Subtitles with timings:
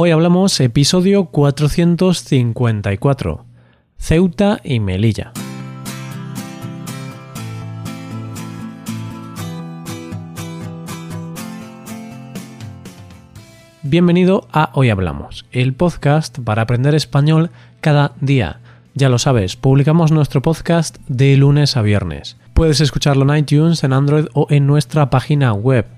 [0.00, 3.44] Hoy hablamos episodio 454,
[3.96, 5.32] Ceuta y Melilla.
[13.82, 18.60] Bienvenido a Hoy Hablamos, el podcast para aprender español cada día.
[18.94, 22.36] Ya lo sabes, publicamos nuestro podcast de lunes a viernes.
[22.54, 25.97] Puedes escucharlo en iTunes, en Android o en nuestra página web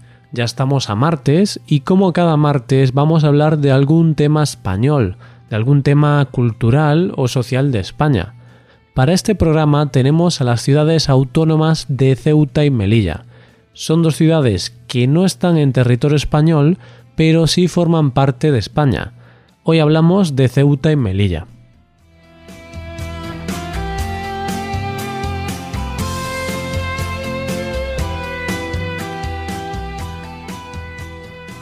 [0.33, 5.17] Ya estamos a martes y como cada martes vamos a hablar de algún tema español,
[5.49, 8.33] de algún tema cultural o social de España.
[8.93, 13.25] Para este programa tenemos a las ciudades autónomas de Ceuta y Melilla.
[13.73, 16.77] Son dos ciudades que no están en territorio español,
[17.17, 19.11] pero sí forman parte de España.
[19.63, 21.45] Hoy hablamos de Ceuta y Melilla.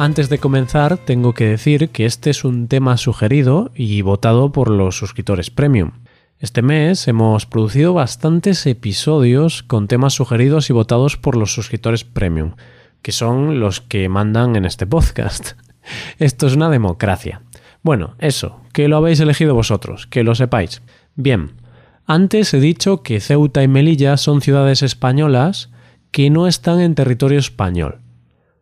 [0.01, 4.69] Antes de comenzar, tengo que decir que este es un tema sugerido y votado por
[4.69, 5.91] los suscriptores premium.
[6.37, 12.53] Este mes hemos producido bastantes episodios con temas sugeridos y votados por los suscriptores premium,
[13.01, 15.59] que son los que mandan en este podcast.
[16.17, 17.41] Esto es una democracia.
[17.83, 20.81] Bueno, eso, que lo habéis elegido vosotros, que lo sepáis.
[21.15, 21.57] Bien,
[22.05, 25.71] antes he dicho que Ceuta y Melilla son ciudades españolas
[26.11, 27.99] que no están en territorio español.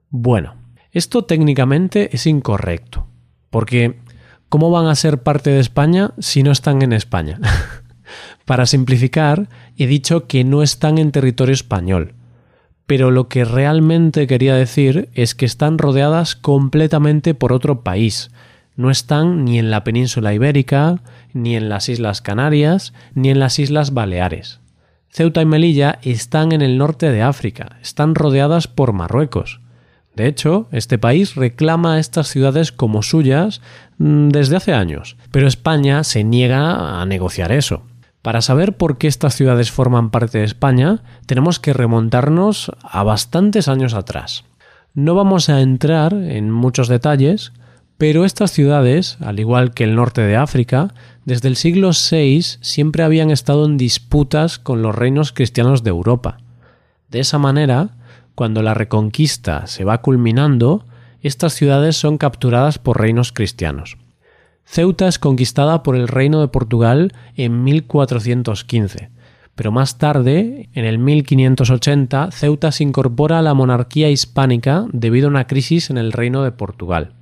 [0.09, 0.56] Bueno,
[0.97, 3.07] esto técnicamente es incorrecto,
[3.49, 3.99] porque
[4.49, 7.39] ¿cómo van a ser parte de España si no están en España?
[8.45, 12.15] Para simplificar, he dicho que no están en territorio español,
[12.85, 18.31] pero lo que realmente quería decir es que están rodeadas completamente por otro país.
[18.75, 21.01] No están ni en la península ibérica,
[21.33, 24.61] ni en las Islas Canarias, ni en las Islas Baleares.
[25.09, 29.61] Ceuta y Melilla están en el norte de África, están rodeadas por Marruecos.
[30.17, 33.61] De hecho, este país reclama estas ciudades como suyas
[33.99, 37.83] mm, desde hace años, pero España se niega a negociar eso.
[38.23, 43.67] Para saber por qué estas ciudades forman parte de España, tenemos que remontarnos a bastantes
[43.67, 44.43] años atrás.
[44.95, 47.53] No vamos a entrar en muchos detalles,
[47.99, 50.95] pero estas ciudades, al igual que el norte de África,
[51.25, 56.39] desde el siglo VI siempre habían estado en disputas con los reinos cristianos de Europa.
[57.07, 57.91] De esa manera,
[58.37, 60.85] cuando la reconquista se va culminando,
[61.23, 63.97] estas ciudades son capturadas por reinos cristianos.
[64.63, 69.09] Ceuta es conquistada por el reino de Portugal en 1415,
[69.55, 75.31] pero más tarde, en el 1580, Ceuta se incorpora a la monarquía hispánica debido a
[75.31, 77.13] una crisis en el reino de Portugal.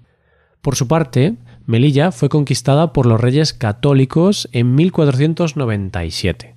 [0.59, 6.54] Por su parte, Melilla fue conquistada por los reyes católicos en 1497.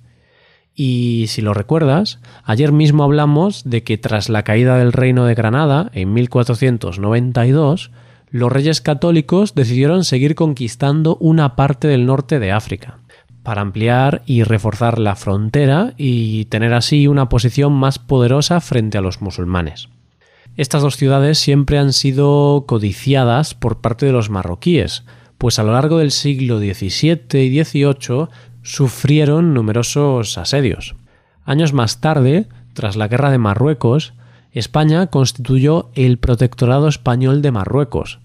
[0.81, 5.35] Y si lo recuerdas, ayer mismo hablamos de que tras la caída del reino de
[5.35, 7.91] Granada en 1492,
[8.29, 12.99] los reyes católicos decidieron seguir conquistando una parte del norte de África,
[13.43, 19.01] para ampliar y reforzar la frontera y tener así una posición más poderosa frente a
[19.01, 19.89] los musulmanes.
[20.55, 25.03] Estas dos ciudades siempre han sido codiciadas por parte de los marroquíes,
[25.37, 28.27] pues a lo largo del siglo XVII y XVIII
[28.69, 30.95] sufrieron numerosos asedios.
[31.43, 34.13] Años más tarde, tras la Guerra de Marruecos,
[34.51, 38.19] España constituyó el Protectorado Español de Marruecos,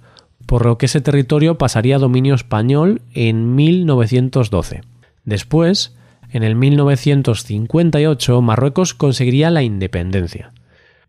[0.45, 4.83] por lo que ese territorio pasaría a dominio español en 1912.
[5.25, 5.97] Después,
[6.31, 10.53] en el 1958, Marruecos conseguiría la independencia.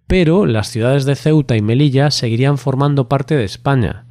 [0.08, 4.06] Pero las ciudades de Ceuta y Melilla seguirían formando parte de España,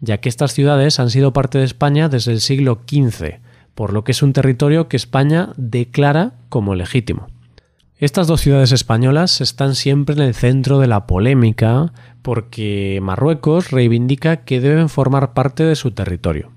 [0.00, 3.40] ya que estas ciudades han sido parte de España desde el siglo XV,
[3.74, 7.28] por lo que es un territorio que España declara como legítimo.
[7.98, 14.38] Estas dos ciudades españolas están siempre en el centro de la polémica porque Marruecos reivindica
[14.38, 16.50] que deben formar parte de su territorio.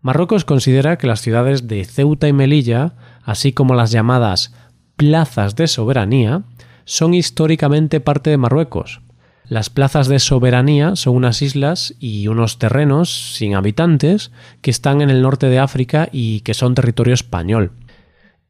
[0.00, 2.94] Marruecos considera que las ciudades de Ceuta y Melilla,
[3.24, 4.54] así como las llamadas
[4.94, 6.44] plazas de soberanía,
[6.84, 9.00] son históricamente parte de Marruecos,
[9.48, 15.10] las plazas de soberanía son unas islas y unos terrenos sin habitantes que están en
[15.10, 17.70] el norte de África y que son territorio español.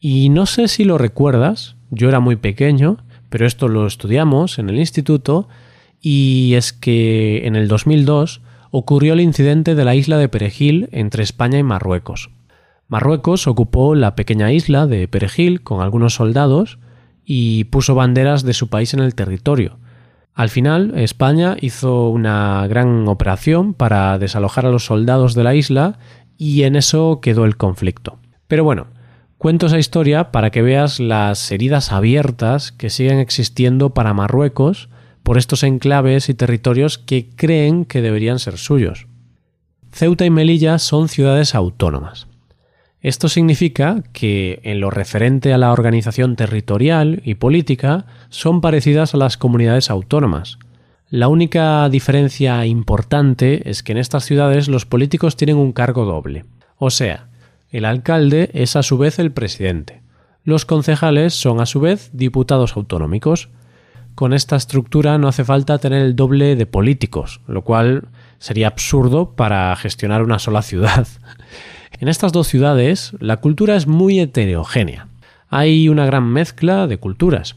[0.01, 2.99] Y no sé si lo recuerdas, yo era muy pequeño,
[3.29, 5.49] pero esto lo estudiamos en el instituto,
[6.01, 8.41] y es que en el 2002
[8.71, 12.31] ocurrió el incidente de la isla de Perejil entre España y Marruecos.
[12.89, 16.79] Marruecos ocupó la pequeña isla de Perejil con algunos soldados
[17.25, 19.79] y puso banderas de su país en el territorio.
[20.37, 25.99] Al final, España hizo una gran operación para desalojar a los soldados de la isla
[26.37, 28.19] y en eso quedó el conflicto.
[28.47, 28.88] Pero bueno,
[29.38, 34.91] cuento esa historia para que veas las heridas abiertas que siguen existiendo para Marruecos
[35.23, 39.06] por estos enclaves y territorios que creen que deberían ser suyos.
[39.91, 42.27] Ceuta y Melilla son ciudades autónomas.
[43.06, 49.17] Esto significa que en lo referente a la organización territorial y política son parecidas a
[49.17, 50.58] las comunidades autónomas.
[51.08, 56.47] La única diferencia importante es que en estas ciudades los políticos tienen un cargo doble.
[56.79, 57.29] O sea,
[57.70, 60.02] el alcalde es a su vez el presidente.
[60.43, 63.50] Los concejales son a su vez diputados autonómicos
[64.17, 69.37] con esta estructura no hace falta tener el doble de políticos, lo cual sería absurdo
[69.37, 71.06] para gestionar una sola ciudad.
[71.99, 75.09] En estas dos ciudades la cultura es muy heterogénea.
[75.49, 77.57] Hay una gran mezcla de culturas.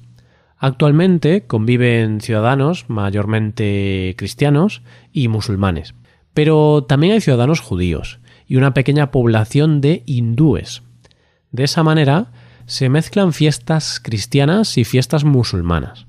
[0.58, 4.82] Actualmente conviven ciudadanos mayormente cristianos
[5.12, 5.94] y musulmanes,
[6.34, 10.84] pero también hay ciudadanos judíos y una pequeña población de hindúes.
[11.52, 12.28] De esa manera
[12.66, 16.06] se mezclan fiestas cristianas y fiestas musulmanas.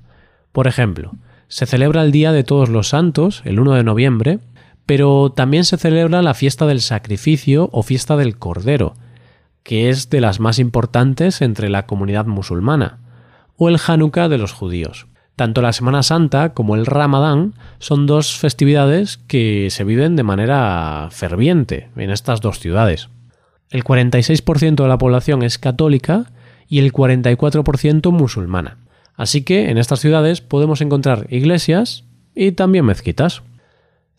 [0.51, 1.15] Por ejemplo,
[1.47, 4.39] se celebra el Día de Todos los Santos, el 1 de noviembre,
[4.85, 8.93] pero también se celebra la fiesta del sacrificio o fiesta del Cordero,
[9.63, 12.99] que es de las más importantes entre la comunidad musulmana,
[13.57, 15.07] o el Hanukkah de los judíos.
[15.35, 21.07] Tanto la Semana Santa como el Ramadán son dos festividades que se viven de manera
[21.11, 23.09] ferviente en estas dos ciudades.
[23.69, 26.31] El 46% de la población es católica
[26.67, 28.77] y el 44% musulmana.
[29.15, 32.03] Así que en estas ciudades podemos encontrar iglesias
[32.35, 33.43] y también mezquitas.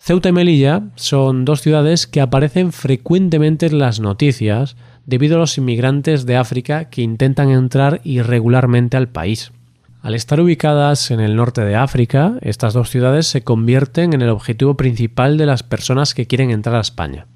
[0.05, 4.75] Ceuta y Melilla son dos ciudades que aparecen frecuentemente en las noticias
[5.07, 9.53] debido a los inmigrantes de África que intentan entrar irregularmente al país.
[10.01, 14.31] Al estar ubicadas en el norte de África, estas dos ciudades se convierten en el
[14.31, 17.29] objetivo principal de las personas que quieren entrar a España.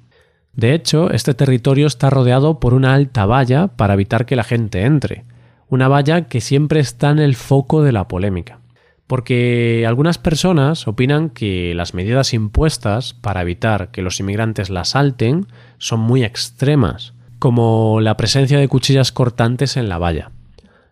[0.51, 4.81] De hecho, este territorio está rodeado por una alta valla para evitar que la gente
[4.81, 5.23] entre,
[5.69, 8.59] una valla que siempre está en el foco de la polémica.
[9.07, 15.47] Porque algunas personas opinan que las medidas impuestas para evitar que los inmigrantes la salten
[15.77, 20.31] son muy extremas, como la presencia de cuchillas cortantes en la valla.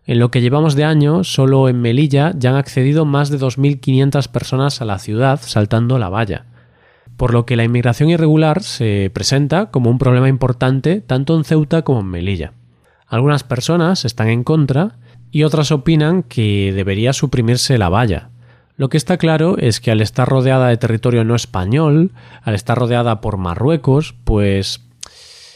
[0.06, 4.28] En lo que llevamos de año, solo en Melilla ya han accedido más de 2.500
[4.28, 6.46] personas a la ciudad saltando la valla,
[7.16, 11.82] por lo que la inmigración irregular se presenta como un problema importante tanto en Ceuta
[11.82, 12.52] como en Melilla.
[13.08, 14.96] Algunas personas están en contra
[15.36, 18.30] y otras opinan que debería suprimirse la valla.
[18.78, 22.78] Lo que está claro es que al estar rodeada de territorio no español, al estar
[22.78, 24.88] rodeada por Marruecos, pues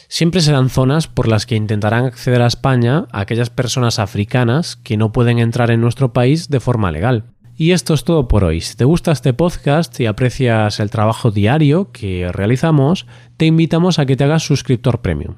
[0.07, 5.11] siempre serán zonas por las que intentarán acceder a España aquellas personas africanas que no
[5.11, 7.23] pueden entrar en nuestro país de forma legal.
[7.57, 8.61] Y esto es todo por hoy.
[8.61, 14.05] Si te gusta este podcast y aprecias el trabajo diario que realizamos, te invitamos a
[14.05, 15.37] que te hagas suscriptor premium.